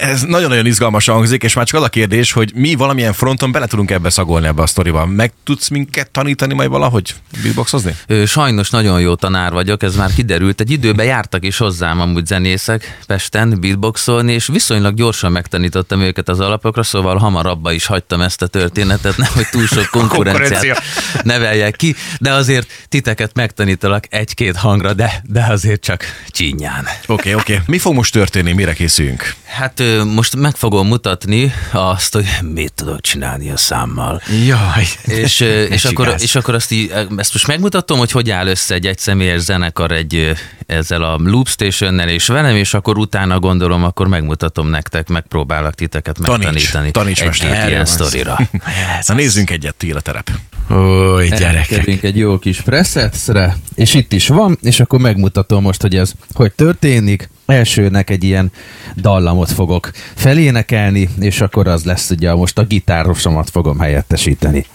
Ez 0.00 0.22
nagyon-nagyon 0.22 0.66
izgalmas 0.66 1.06
hangzik, 1.06 1.42
és 1.42 1.54
már 1.54 1.66
csak 1.66 1.78
az 1.80 1.86
a 1.86 1.88
kérdés, 1.88 2.32
hogy 2.32 2.52
mi 2.54 2.74
valamilyen 2.74 3.12
fronton 3.12 3.52
bele 3.52 3.66
tudunk 3.66 3.90
ebbe 3.90 4.10
szagolni 4.10 4.46
ebbe 4.46 4.62
a 4.62 4.66
sztoriba. 4.66 5.06
Meg 5.06 5.32
tudsz 5.44 5.68
minket 5.68 6.10
tanítani 6.10 6.54
majd 6.54 6.68
valahogy 6.68 7.14
beatboxozni? 7.42 7.96
Sajnos 8.26 8.70
nagyon 8.70 9.00
jó 9.00 9.14
tanár 9.14 9.52
vagyok, 9.52 9.82
ez 9.82 9.96
már 9.96 10.10
kiderült. 10.14 10.60
Egy 10.60 10.70
időben 10.70 11.06
jártak 11.06 11.44
is 11.44 11.56
hozzám 11.56 11.97
amúgy 12.00 12.26
zenészek 12.26 12.98
Pesten 13.06 13.60
beatboxolni, 13.60 14.32
és 14.32 14.46
viszonylag 14.46 14.94
gyorsan 14.94 15.32
megtanítottam 15.32 16.00
őket 16.00 16.28
az 16.28 16.40
alapokra, 16.40 16.82
szóval 16.82 17.16
hamar 17.16 17.46
abba 17.46 17.72
is 17.72 17.86
hagytam 17.86 18.20
ezt 18.20 18.42
a 18.42 18.46
történetet, 18.46 19.16
nehogy 19.16 19.48
túl 19.50 19.66
sok 19.66 19.86
konkurenciát 19.98 20.48
Konkurencia. 20.50 21.22
neveljek 21.22 21.76
ki, 21.76 21.94
de 22.18 22.32
azért 22.32 22.68
titeket 22.88 23.34
megtanítalak 23.34 24.04
egy-két 24.08 24.56
hangra, 24.56 24.92
de, 24.92 25.22
de 25.24 25.46
azért 25.48 25.80
csak 25.80 26.04
csinyán. 26.28 26.84
Oké, 26.84 27.12
okay, 27.12 27.34
oké. 27.34 27.52
Okay. 27.52 27.64
Mi 27.66 27.78
fog 27.78 27.94
most 27.94 28.12
történni, 28.12 28.52
mire 28.52 28.72
készüljünk? 28.72 29.34
Hát 29.44 29.82
most 30.04 30.36
meg 30.36 30.56
fogom 30.56 30.86
mutatni 30.86 31.52
azt, 31.72 32.14
hogy 32.14 32.26
mit 32.42 32.72
tudok 32.72 33.00
csinálni 33.00 33.50
a 33.50 33.56
számmal. 33.56 34.22
Jaj. 34.46 34.86
És, 35.04 35.40
és, 35.76 35.84
akkor, 35.84 36.14
és 36.18 36.34
akkor 36.34 36.54
azt 36.54 36.70
így, 36.70 36.90
ezt 37.16 37.32
most 37.32 37.46
megmutatom, 37.46 37.98
hogy 37.98 38.10
hogy 38.10 38.30
áll 38.30 38.46
össze 38.46 38.74
egy 38.74 38.86
egyszemélyes 38.86 39.40
zenekar 39.40 39.92
egy, 39.92 40.32
ezzel 40.68 41.02
a 41.02 41.18
Loop 41.24 41.48
Stationnel 41.48 42.08
és 42.08 42.26
velem, 42.26 42.56
és 42.56 42.74
akkor 42.74 42.98
utána 42.98 43.38
gondolom, 43.38 43.84
akkor 43.84 44.08
megmutatom 44.08 44.68
nektek, 44.68 45.08
megpróbálok 45.08 45.74
titeket 45.74 46.18
Taníts, 46.22 46.44
megtanítani 46.44 46.90
taníts, 46.90 47.20
egy 47.20 47.26
mester. 47.26 47.68
ilyen 47.68 47.84
sztorira. 47.84 48.38
Na 49.06 49.14
nézzünk 49.14 49.50
egyet, 49.50 49.74
Tél 49.74 49.96
a 49.96 50.00
terep. 50.00 50.30
Ój, 50.72 51.28
gyerekek. 51.28 52.02
Egy 52.02 52.16
jó 52.16 52.38
kis 52.38 52.60
pressetre, 52.60 53.56
és 53.74 53.94
itt 53.94 54.12
is 54.12 54.28
van, 54.28 54.58
és 54.62 54.80
akkor 54.80 55.00
megmutatom 55.00 55.62
most, 55.62 55.80
hogy 55.80 55.96
ez 55.96 56.12
hogy 56.32 56.52
történik. 56.52 57.30
Elsőnek 57.46 58.10
egy 58.10 58.24
ilyen 58.24 58.52
dallamot 58.96 59.52
fogok 59.52 59.90
felénekelni, 60.14 61.08
és 61.20 61.40
akkor 61.40 61.66
az 61.66 61.84
lesz 61.84 62.10
ugye 62.10 62.34
most 62.34 62.58
a 62.58 62.64
gitárosomat 62.64 63.50
fogom 63.50 63.78
helyettesíteni. 63.78 64.66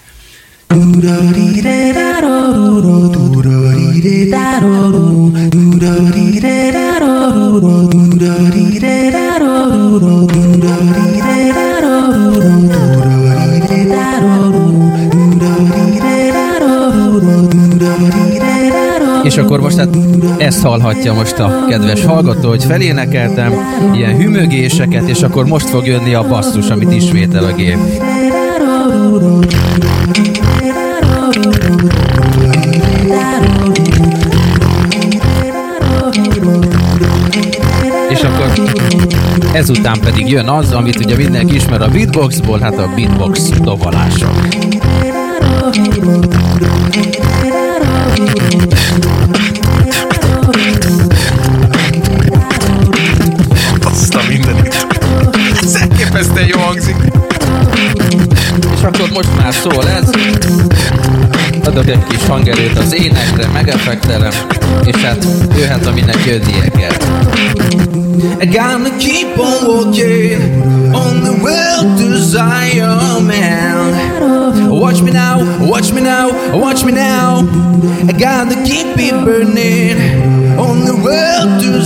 És 19.23 19.37
akkor 19.37 19.59
most 19.59 19.77
hát 19.77 19.97
ezt 20.37 20.61
hallhatja 20.61 21.13
most 21.13 21.39
a 21.39 21.65
kedves 21.69 22.05
hallgató, 22.05 22.49
hogy 22.49 22.63
felénekeltem 22.63 23.53
ilyen 23.93 24.15
hümögéseket, 24.15 25.07
és 25.07 25.21
akkor 25.21 25.45
most 25.45 25.69
fog 25.69 25.85
jönni 25.85 26.13
a 26.13 26.27
basszus, 26.27 26.69
amit 26.69 26.91
ismétel 26.91 27.43
a 27.43 27.53
gép. 27.55 27.77
Ezután 39.53 39.99
pedig 39.99 40.29
jön 40.29 40.49
az, 40.49 40.71
amit 40.71 40.99
ugye 41.05 41.15
mindenki 41.15 41.55
ismer 41.55 41.81
a 41.81 41.87
beatboxból, 41.87 42.59
hát 42.59 42.77
a 42.77 42.89
beatbox 42.95 43.49
dobolások. 43.49 44.47
Azt 53.83 54.15
a 54.15 54.21
mindenit. 54.27 54.85
Ez 55.61 55.75
elképesztően 55.75 56.47
jó 56.47 56.59
hangzik. 56.59 56.95
És 58.75 58.81
akkor 58.81 59.09
most 59.13 59.35
már 59.37 59.53
szól 59.53 59.87
ez. 59.87 60.09
Adok 61.63 61.87
egy 61.87 62.03
kis 62.09 62.25
hangerőt 62.27 62.77
az 62.77 62.93
énekre, 62.93 63.47
megeffektelem, 63.47 64.33
és 64.83 64.95
hát 64.95 65.25
jöhet, 65.57 65.85
aminek 65.85 66.25
jönnie 66.25 66.69
kell. 66.69 68.02
I 68.13 68.45
gotta 68.45 68.91
keep 68.99 69.39
on 69.39 69.65
walking 69.65 70.37
on 70.93 71.23
the 71.25 71.33
road 71.41 71.97
to 71.97 73.21
man. 73.23 74.69
Watch 74.69 75.01
me 75.01 75.11
now, 75.11 75.39
watch 75.67 75.91
me 75.91 76.01
now, 76.01 76.29
watch 76.55 76.85
me 76.85 76.91
now. 76.91 77.39
I 78.07 78.13
gotta 78.13 78.53
keep 78.69 78.97
it 78.99 79.13
burning 79.25 79.97
on 80.59 80.85
the 80.85 80.93
road 80.93 81.59
to 81.61 81.81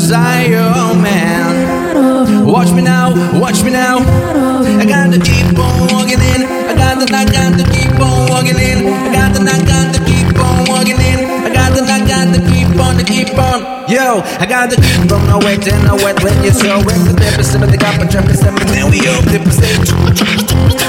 man. 1.01 2.46
Watch 2.46 2.72
me 2.74 2.81
now, 2.81 3.13
watch 3.39 3.63
me 3.63 3.72
now. 3.72 4.00
I 4.00 4.86
gotta 4.86 5.19
keep 5.19 5.57
on 5.57 5.88
walking 5.93 6.19
in. 6.19 6.43
I 6.43 6.75
gotta, 6.75 7.05
I 7.15 7.24
gotta 7.24 7.63
keep 7.72 8.00
on 8.01 8.27
walking 8.27 8.60
in. 8.60 8.86
I 8.86 9.13
gotta, 9.13 9.39
I 9.48 9.63
gotta 9.63 10.03
keep 10.03 10.38
on 10.43 10.65
walking 10.67 11.00
in. 11.00 11.24
I 11.46 11.53
gotta, 11.53 11.86
gotta 12.05 12.39
keep 12.51 12.67
on, 12.79 12.98
keep 13.05 13.38
on. 13.38 13.76
Yo, 13.88 14.20
I 14.38 14.46
got 14.46 14.70
the 14.70 14.75
kick 14.75 15.08
from 15.10 15.25
no 15.27 15.39
wet 15.39 15.65
and 15.65 15.84
no 15.86 15.96
wet 15.96 16.22
when 16.22 16.44
you're 16.44 16.51
so 16.51 16.77
wet. 16.84 17.00
The 17.08 17.13
never 17.13 17.41
seven, 17.41 17.72
the 17.72 17.77
cup, 17.77 18.01
and 18.01 18.12
jump, 18.12 18.27
and 18.27 18.38
seven, 18.38 18.67
then 18.67 18.91
we 18.91 19.00
hope 19.00 19.24
the 19.24 19.39
percentage. 19.39 20.87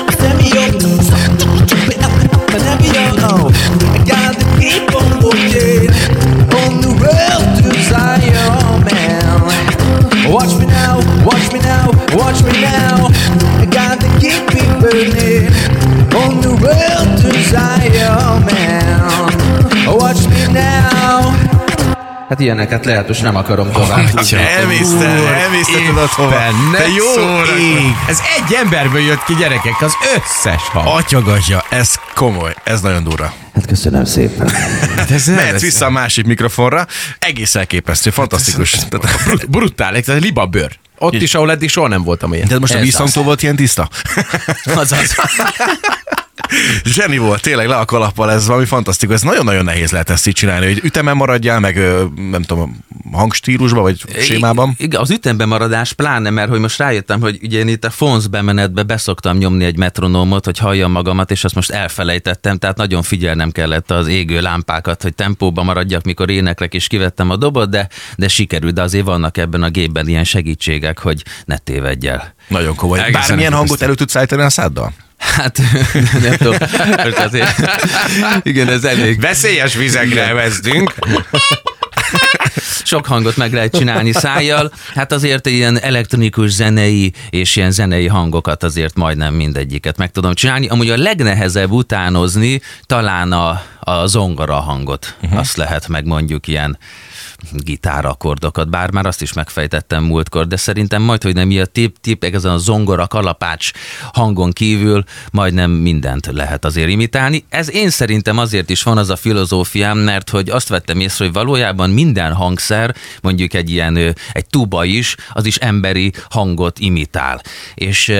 Hát 22.28 22.40
ilyeneket 22.40 22.84
lehet, 22.84 23.08
most 23.08 23.22
nem 23.22 23.36
akarom 23.36 23.72
tovább. 23.72 24.10
Elmészte, 24.32 25.08
elmészte 25.34 26.00
otthova. 26.02 26.34
Éppen, 26.34 26.70
Te 26.72 26.86
jó 26.88 27.42
ég! 27.58 27.94
Ez 28.08 28.18
egy 28.36 28.54
emberből 28.54 29.00
jött 29.00 29.24
ki 29.24 29.34
gyerekek, 29.34 29.80
az 29.82 29.92
összes 30.16 30.62
hang. 30.62 30.86
Atyagasja, 30.86 31.64
ez 31.68 31.94
komoly, 32.14 32.54
ez 32.64 32.80
nagyon 32.80 33.04
durva. 33.04 33.32
Hát 33.54 33.66
köszönöm 33.66 34.04
szépen. 34.04 34.48
Hát 34.96 35.10
ez 35.10 35.26
Mehetsz 35.26 35.54
ez- 35.54 35.60
vissza 35.60 35.86
a 35.86 35.90
másik 35.90 36.26
mikrofonra, 36.26 36.86
egész 37.18 37.54
elképesztő, 37.54 38.10
fantasztikus. 38.10 38.70
Tehát- 38.88 39.24
Brut- 39.24 39.50
Brutál, 39.50 39.96
ez 39.96 40.08
egy 40.08 40.22
libabőr. 40.22 40.70
Ott 40.98 41.14
is, 41.14 41.34
ahol 41.34 41.50
eddig 41.50 41.68
soha 41.70 41.88
nem 41.88 42.02
voltam 42.02 42.32
ilyen. 42.34 42.48
De 42.48 42.58
most 42.58 42.74
a 42.74 42.76
Ez 42.76 42.82
vízhangtól 42.82 43.22
volt 43.24 43.42
ilyen 43.42 43.56
tiszta? 43.56 43.88
Azaz. 44.74 45.14
Zseni 46.84 47.18
volt, 47.18 47.42
tényleg 47.42 47.68
le 47.68 47.76
a 47.76 47.84
kalappal, 47.84 48.30
ez 48.30 48.46
valami 48.46 48.64
fantasztikus. 48.64 49.14
Ez 49.14 49.22
nagyon-nagyon 49.22 49.64
nehéz 49.64 49.90
lehet 49.90 50.10
ezt 50.10 50.26
így 50.26 50.34
csinálni, 50.34 50.66
hogy 50.66 50.80
ütemen 50.84 51.16
maradjál, 51.16 51.60
meg 51.60 51.76
nem 52.30 52.42
tudom, 52.42 52.84
hangstílusban, 53.12 53.82
vagy 53.82 54.04
sémában. 54.20 54.74
Igen, 54.78 55.00
az 55.00 55.10
ütemben 55.10 55.48
maradás 55.48 55.92
pláne, 55.92 56.30
mert 56.30 56.48
hogy 56.48 56.60
most 56.60 56.78
rájöttem, 56.78 57.20
hogy 57.20 57.38
ugye 57.42 57.58
én 57.58 57.68
itt 57.68 57.84
a 57.84 57.90
Fonz 57.90 58.26
bemenetbe 58.26 58.82
beszoktam 58.82 59.36
nyomni 59.36 59.64
egy 59.64 59.76
metronómot, 59.76 60.44
hogy 60.44 60.58
halljam 60.58 60.90
magamat, 60.90 61.30
és 61.30 61.44
azt 61.44 61.54
most 61.54 61.70
elfelejtettem, 61.70 62.58
tehát 62.58 62.76
nagyon 62.76 63.02
figyelnem 63.02 63.50
kellett 63.50 63.90
az 63.90 64.06
égő 64.06 64.40
lámpákat, 64.40 65.02
hogy 65.02 65.14
tempóba 65.14 65.62
maradjak, 65.62 66.04
mikor 66.04 66.30
éneklek, 66.30 66.74
és 66.74 66.86
kivettem 66.86 67.30
a 67.30 67.36
dobot, 67.36 67.70
de, 67.70 67.88
de 68.16 68.28
sikerült, 68.28 68.74
de 68.74 68.82
azért 68.82 69.04
vannak 69.04 69.36
ebben 69.36 69.62
a 69.62 69.68
gépben 69.68 70.08
ilyen 70.08 70.24
segítségek, 70.24 70.98
hogy 70.98 71.22
ne 71.44 71.58
tévedj 71.58 72.08
el. 72.08 72.34
Nagyon 72.48 72.74
komoly. 72.74 72.98
Egészen 72.98 73.20
Bármilyen 73.20 73.52
hangot 73.52 73.82
elő 73.82 73.94
tudsz 73.94 74.16
állítani 74.16 74.42
a 74.42 74.50
száddal? 74.50 74.92
Hát 75.18 75.60
nem 76.22 76.36
tudom, 76.36 76.56
most 77.04 77.18
azért, 77.18 77.62
igen, 78.42 78.68
ez 78.68 78.84
elég 78.84 79.20
Veszélyes 79.20 79.74
vizekre 79.74 80.32
vezdünk. 80.32 80.94
sok 82.84 83.06
hangot 83.06 83.36
meg 83.36 83.52
lehet 83.52 83.76
csinálni 83.76 84.12
szájjal. 84.12 84.72
Hát 84.94 85.12
azért 85.12 85.46
ilyen 85.46 85.80
elektronikus 85.80 86.50
zenei 86.50 87.12
és 87.30 87.56
ilyen 87.56 87.70
zenei 87.70 88.06
hangokat 88.06 88.62
azért 88.62 88.96
majdnem 88.96 89.34
mindegyiket 89.34 89.96
meg 89.96 90.10
tudom 90.10 90.34
csinálni. 90.34 90.68
Amúgy 90.68 90.90
a 90.90 90.96
legnehezebb 90.96 91.70
utánozni 91.70 92.60
talán 92.86 93.32
a, 93.32 93.62
a 93.80 94.06
zongora 94.06 94.60
hangot. 94.60 95.16
Uh-huh. 95.22 95.38
Azt 95.38 95.56
lehet 95.56 95.88
meg 95.88 96.04
mondjuk 96.04 96.46
ilyen 96.46 96.78
gitárakkordokat, 97.52 98.68
bár 98.68 98.90
már 98.90 99.06
azt 99.06 99.22
is 99.22 99.32
megfejtettem 99.32 100.04
múltkor, 100.04 100.46
de 100.46 100.56
szerintem 100.56 101.02
majd, 101.02 101.22
hogy 101.22 101.34
nem 101.34 101.50
ilyen 101.50 101.68
tip, 101.72 101.96
tip, 102.00 102.24
ezen 102.24 102.52
a 102.52 102.58
zongora 102.58 103.06
kalapács 103.06 103.70
hangon 104.12 104.52
kívül 104.52 105.04
majdnem 105.30 105.70
mindent 105.70 106.26
lehet 106.26 106.64
azért 106.64 106.88
imitálni. 106.88 107.44
Ez 107.48 107.70
én 107.70 107.90
szerintem 107.90 108.38
azért 108.38 108.70
is 108.70 108.82
van 108.82 108.98
az 108.98 109.10
a 109.10 109.16
filozófiám, 109.16 109.98
mert 109.98 110.30
hogy 110.30 110.48
azt 110.50 110.68
vettem 110.68 111.00
észre, 111.00 111.24
hogy 111.24 111.34
valójában 111.34 111.90
minden 111.90 112.32
hangszer, 112.32 112.94
mondjuk 113.22 113.54
egy 113.54 113.70
ilyen, 113.70 113.96
egy 114.32 114.46
tuba 114.50 114.84
is, 114.84 115.16
az 115.32 115.46
is 115.46 115.56
emberi 115.56 116.12
hangot 116.30 116.78
imitál. 116.78 117.42
És 117.74 118.12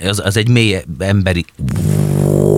az, 0.00 0.20
az 0.24 0.36
egy 0.36 0.48
mély 0.48 0.82
emberi 0.98 1.44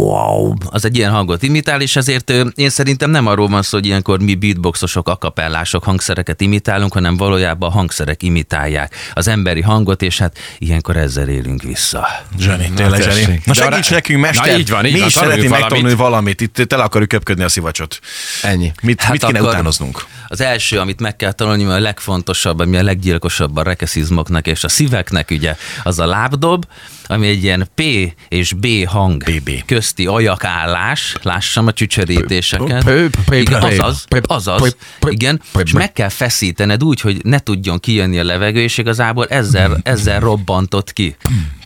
wow, 0.09 0.55
az 0.65 0.85
egy 0.85 0.97
ilyen 0.97 1.13
hangot 1.13 1.43
imitál, 1.43 1.81
és 1.81 1.97
ezért 1.97 2.33
én 2.55 2.71
szerintem 2.71 3.11
nem 3.11 3.27
arról 3.27 3.49
van 3.49 3.63
szó, 3.63 3.77
hogy 3.77 3.87
ilyenkor 3.87 4.21
mi 4.21 4.35
beatboxosok, 4.35 5.09
akapellások 5.09 5.85
hangszereket 6.09 6.41
imitálunk, 6.41 6.93
hanem 6.93 7.17
valójában 7.17 7.69
a 7.69 7.73
hangszerek 7.73 8.23
imitálják 8.23 8.95
az 9.13 9.29
emberi 9.29 9.61
hangot, 9.61 10.03
és 10.03 10.19
hát 10.19 10.39
ilyenkor 10.59 10.97
ezzel 10.97 11.29
élünk 11.29 11.63
vissza. 11.63 12.09
Zseni, 12.39 12.71
tényleg 12.75 13.01
tessék. 13.03 13.25
zseni. 13.25 13.41
Na 13.45 13.55
segíts 13.55 13.91
nekünk, 13.91 14.21
mester. 14.21 14.47
Na 14.53 14.59
így 14.59 14.69
van, 14.71 14.87
így 14.87 14.93
Mi 14.93 14.99
van, 14.99 15.09
is 15.09 15.13
szeretnénk 15.15 15.49
valamit. 15.49 15.69
megtanulni 15.71 15.97
valamit. 15.97 16.41
Itt 16.41 16.55
tele 16.55 16.83
akarjuk 16.83 17.09
köpködni 17.09 17.45
a 17.45 17.49
szivacsot. 17.49 17.99
Ennyi. 18.43 18.73
Mit, 18.83 19.01
Hát 19.01 19.13
mit 19.13 19.25
kéne 19.25 19.43
utánoznunk? 19.43 20.05
Az 20.29 20.41
első, 20.41 20.79
amit 20.79 21.01
meg 21.01 21.17
kell 21.17 21.33
tanulni, 21.33 21.63
mert 21.63 21.79
a 21.79 21.83
legfontosabb, 21.83 22.59
ami 22.59 22.77
a 22.77 22.83
leggyilkosabb 22.83 23.57
a 23.57 23.63
rekeszizmoknak 23.63 24.47
és 24.47 24.65
a 24.65 24.69
szíveknek, 24.69 25.31
ugye, 25.31 25.57
az 25.83 25.99
a 25.99 26.07
lábdob, 26.07 26.65
ami 27.09 27.27
egy 27.27 27.43
ilyen 27.43 27.69
P 27.75 27.83
és 28.29 28.53
B 28.53 28.67
hang 28.87 29.25
BB. 29.25 29.65
közti 29.65 30.07
ajakállás, 30.07 31.17
lássam 31.23 31.67
a 31.67 31.73
csücsörítéseket. 31.73 32.91
Igen, 33.31 33.63
azaz, 33.63 34.07
azaz, 34.23 34.77
igen, 35.09 35.41
és 35.65 35.73
meg 35.73 35.93
kell 35.93 36.09
feszítened 36.09 36.85
úgy, 36.85 37.01
hogy 37.01 37.21
ne 37.25 37.39
tudjon 37.39 37.81
kijönni 37.81 38.19
a 38.19 38.25
levegő, 38.25 38.61
és 38.61 38.79
igazából 38.79 39.27
ezzel, 39.27 39.81
ezzel 39.83 40.21
robbantott 40.21 40.93
ki. 40.93 41.17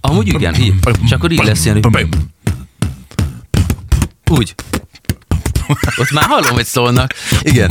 Amúgy 0.01 0.29
igen, 0.29 0.55
így. 0.55 0.75
És 1.05 1.11
akkor 1.11 1.31
így 1.31 1.45
lesz 1.45 1.65
ilyen, 1.65 1.81
úgy. 4.31 4.55
Ott 5.97 6.11
már 6.11 6.25
hallom, 6.25 6.55
hogy 6.55 6.65
szólnak. 6.65 7.15
Igen. 7.41 7.71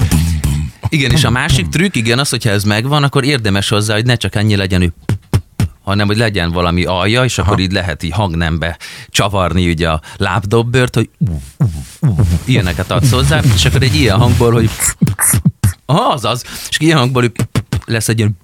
Igen, 0.89 1.11
és 1.11 1.23
a 1.23 1.29
másik 1.29 1.69
trükk, 1.69 1.95
igen, 1.95 2.19
az, 2.19 2.29
hogyha 2.29 2.49
ez 2.49 2.63
megvan, 2.63 3.03
akkor 3.03 3.23
érdemes 3.23 3.69
hozzá, 3.69 3.93
hogy 3.93 4.05
ne 4.05 4.15
csak 4.15 4.35
ennyi 4.35 4.55
legyen, 4.55 4.81
hogy 4.81 4.91
hanem 5.83 6.07
hogy 6.07 6.17
legyen 6.17 6.51
valami 6.51 6.83
alja, 6.83 7.23
és 7.23 7.37
akkor 7.37 7.59
így 7.59 7.71
lehet 7.71 8.03
így 8.03 8.11
hangnembe 8.11 8.77
csavarni 9.09 9.69
ugye 9.69 9.89
a 9.89 10.01
lábdobbört, 10.17 10.95
hogy 10.95 11.09
ilyeneket 12.45 12.91
adsz 12.91 13.11
hozzá, 13.11 13.41
és 13.55 13.65
akkor 13.65 13.81
egy 13.81 13.95
ilyen 13.95 14.17
hangból, 14.17 14.51
hogy 14.51 14.69
Aha, 15.85 16.13
azaz, 16.13 16.43
és 16.69 16.79
ilyen 16.79 16.97
hangból 16.97 17.21
hogy 17.21 17.31
lesz 17.85 18.07
egy 18.07 18.17
ilyen 18.17 18.37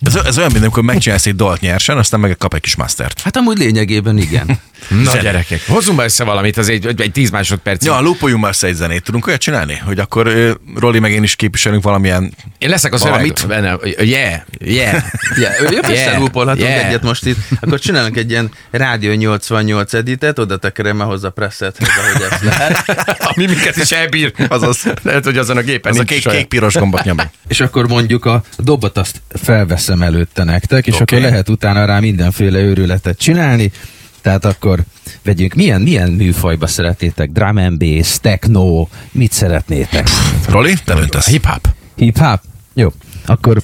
Ez, 0.00 0.14
ez 0.14 0.38
olyan, 0.38 0.50
mint 0.52 0.62
amikor 0.62 0.82
megcsinálsz 0.82 1.26
egy 1.26 1.36
dalt 1.36 1.60
nyersen, 1.60 1.98
aztán 1.98 2.20
meg 2.20 2.36
kap 2.38 2.54
egy 2.54 2.60
kis 2.60 2.76
mastert. 2.76 3.20
Hát 3.20 3.36
amúgy 3.36 3.58
lényegében 3.58 4.18
igen. 4.18 4.46
Na 4.88 5.10
Zseni. 5.10 5.22
gyerekek, 5.22 5.66
hozzunk 5.66 5.96
be 5.96 6.04
össze 6.04 6.24
valamit, 6.24 6.56
az 6.56 6.68
egy, 6.68 7.00
egy 7.00 7.12
10 7.12 7.30
másodperc. 7.30 7.84
Ja, 7.84 8.00
lúpoljunk 8.00 8.42
már 8.42 8.50
össze 8.50 8.66
egy 8.66 8.74
zenét. 8.74 9.02
Tudunk 9.02 9.26
olyat 9.26 9.40
csinálni? 9.40 9.76
Hogy 9.84 9.98
akkor 9.98 10.26
ö, 10.26 10.52
Roli 10.76 10.98
meg 10.98 11.12
én 11.12 11.22
is 11.22 11.36
képviselünk 11.36 11.82
valamilyen... 11.82 12.34
Én 12.58 12.68
leszek 12.68 12.92
a 12.92 12.96
szöveg. 12.98 13.32
Benne. 13.48 13.76
Yeah, 13.82 14.40
yeah. 14.58 15.02
Ja, 15.40 15.50
jó, 15.60 15.92
Yeah, 15.92 16.18
lúpolhatunk 16.18 16.68
yeah. 16.68 16.86
egyet 16.86 17.02
most 17.02 17.26
itt. 17.26 17.36
Akkor 17.60 17.78
csinálunk 17.78 18.16
egy 18.16 18.30
ilyen 18.30 18.50
Rádió 18.70 19.12
88 19.12 19.94
editet, 19.94 20.38
oda 20.38 20.56
tekerem 20.56 20.96
már 20.96 21.06
hozzá 21.06 21.28
presszet, 21.28 21.76
ahogy 21.80 22.26
ezt 22.30 22.42
lehet. 22.42 22.84
Ami 23.34 23.46
minket 23.46 23.76
is 23.76 23.90
elbír. 23.90 24.32
Azaz. 24.48 24.82
Lehet, 25.02 25.24
hogy 25.24 25.38
azon 25.38 25.56
a 25.56 25.60
gépen 25.60 25.92
Ez 25.92 25.98
a 25.98 26.02
kék, 26.02 26.20
saját. 26.20 26.38
kék-piros 26.38 26.74
gombot 26.74 27.04
nyomja. 27.04 27.30
És 27.48 27.60
akkor 27.60 27.88
mondjuk 27.88 28.24
a 28.24 28.42
dobot 28.58 28.98
azt 28.98 29.20
felveszem 29.42 30.02
előtte 30.02 30.44
nektek, 30.44 30.86
és 30.86 31.00
okay. 31.00 31.18
akkor 31.18 31.30
lehet 31.30 31.48
utána 31.48 31.84
rá 31.84 32.00
mindenféle 32.00 32.58
őrületet 32.58 33.18
csinálni. 33.18 33.72
Tehát 34.20 34.44
akkor 34.44 34.80
vegyünk, 35.22 35.54
milyen, 35.54 35.80
milyen 35.80 36.10
műfajba 36.10 36.66
szeretnétek? 36.66 37.30
Drum 37.30 37.56
and 37.56 37.78
bass, 37.78 38.18
techno, 38.20 38.88
mit 39.12 39.32
szeretnétek? 39.32 40.08
Roli, 40.48 40.74
te 40.84 40.94
döntesz. 40.94 41.28
Hip-hop. 41.28 41.68
Hip-hop? 41.96 42.40
Jó, 42.74 42.92
akkor... 43.26 43.62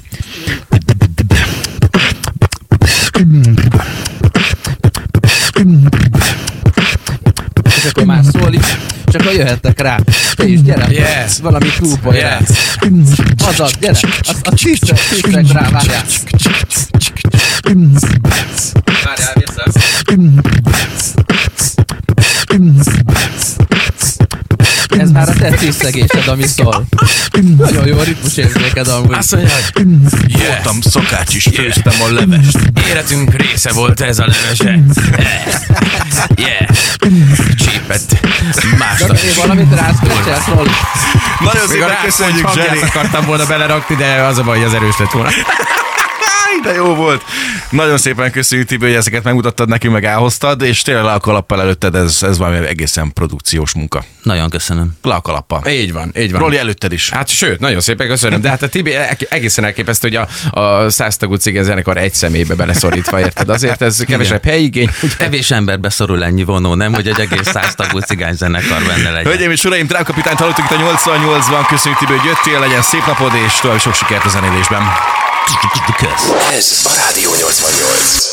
És 7.65 7.85
akkor 7.91 8.05
már 8.05 8.25
szól 8.33 8.53
is, 8.53 8.67
és 9.07 9.15
akkor 9.15 9.33
jöhettek 9.33 9.81
rá. 9.81 9.99
Te 10.37 10.47
is, 10.47 10.63
gyere, 10.63 10.91
Yes. 10.91 11.39
valami 11.43 11.69
rá. 11.79 12.15
Yes. 12.15 12.49
Azaz, 13.47 13.73
gyere, 13.81 13.99
az, 14.21 14.37
az 14.43 14.61
tisztek, 14.63 14.99
tisztek 15.09 15.53
rá, 15.53 15.69
várjál. 15.71 16.03
Várjál, 19.05 19.35
vissza. 19.35 19.63
Ez 25.23 25.29
már 25.29 25.37
a 25.37 25.41
te 25.51 25.57
tisztegésed, 25.57 26.29
ami 26.29 26.47
szól. 26.47 26.85
Nagyon 27.59 27.87
jó 27.87 28.03
ritmus 28.03 28.37
érzéked 28.37 28.89
amúgy. 28.89 29.13
Azt 29.15 29.35
mondja, 29.35 29.55
hogy 29.73 29.87
Voltam 30.47 30.81
szakács 30.81 31.35
is, 31.35 31.49
főztem 31.55 31.93
a 32.03 32.13
levest. 32.13 32.59
életünk 32.89 33.35
része 33.35 33.73
volt 33.73 34.01
ez 34.01 34.19
a 34.19 34.27
levese. 34.27 34.79
Yeah. 36.37 36.67
Csípett. 37.57 38.27
Másnak 38.79 39.23
én 39.23 39.33
valamit 39.37 39.75
rászkölcselsz, 39.75 40.47
Roli. 40.47 40.71
Nagyon 41.41 41.69
szépen 41.69 41.97
köszönjük, 42.05 42.49
Zseni. 42.55 42.81
akartam 42.83 43.25
volna 43.25 43.47
belerakni, 43.47 43.95
de 43.97 44.23
az 44.23 44.39
a 44.39 44.43
baj, 44.43 44.57
hogy 44.59 44.67
az 44.67 44.75
erős 44.75 44.99
lett 44.99 45.11
volna. 45.11 45.31
De 46.63 46.73
jó 46.73 46.95
volt. 46.95 47.25
Nagyon 47.71 47.99
szépen 47.99 48.31
köszönjük, 48.31 48.69
Tibi, 48.69 48.85
hogy 48.85 48.95
ezeket 48.95 49.23
megmutattad 49.23 49.69
nekünk, 49.69 49.93
meg 49.93 50.05
elhoztad, 50.05 50.63
és 50.63 50.83
tényleg 50.83 51.05
le 51.05 51.13
a 51.13 51.21
kalappal 51.21 51.61
előtted, 51.61 51.95
ez, 51.95 52.23
ez 52.23 52.39
valami 52.39 52.67
egészen 52.67 53.13
produkciós 53.13 53.73
munka. 53.73 54.05
Nagyon 54.23 54.51
köszönöm. 54.51 54.93
Le 55.03 55.15
a 55.15 55.21
kalappal. 55.21 55.67
Így 55.67 55.93
van, 55.93 56.13
így 56.19 56.33
van. 56.33 56.41
Roli 56.41 56.59
előtted 56.59 56.93
is. 56.93 57.11
Hát 57.11 57.29
sőt, 57.29 57.61
nagyon 57.61 57.81
szépen 57.81 58.07
köszönöm, 58.07 58.41
de 58.41 58.49
hát 58.49 58.63
a 58.63 58.69
Tibi 58.69 58.95
egészen 59.29 59.65
elképesztő, 59.65 60.09
hogy 60.09 60.29
a, 60.51 60.61
a 60.61 60.91
száztagú 60.91 61.35
cige 61.35 61.63
zenekar 61.63 61.97
egy 61.97 62.15
személybe 62.15 62.55
beleszorítva, 62.55 63.21
érted? 63.21 63.49
Azért 63.49 63.83
ez 63.83 64.05
kevesebb 64.07 64.45
helyigény. 64.45 64.91
Kevés 65.19 65.51
emberbe 65.51 65.91
szorul 65.91 66.25
ennyi 66.25 66.45
vonó, 66.45 66.75
nem? 66.75 66.95
Hogy 66.95 67.09
egy 67.09 67.21
egész 67.21 67.49
száztagú 67.49 67.99
cigányzenekar 67.99 68.83
benne 68.83 69.11
legyen. 69.11 69.31
Hölgyeim 69.31 69.51
és 69.51 69.65
uraim, 69.65 69.87
Drámkapitányt 69.87 70.39
hallottuk 70.39 70.65
itt 70.65 70.77
a 70.77 70.97
88-ban. 70.97 71.67
Köszönjük 71.69 71.99
Tibi, 71.99 72.13
hogy 72.13 72.27
jöttél, 72.27 72.61
legyen 72.61 72.83
szép 72.83 73.07
napod, 73.07 73.33
és 73.47 73.53
további 73.61 73.81
sok 73.81 73.95
sikert 73.95 74.25
a 74.25 74.29
zenélésben. 74.29 74.83
Ez 76.53 76.83
a 76.85 76.95
Rádió 76.95 77.31
88. 77.31 78.32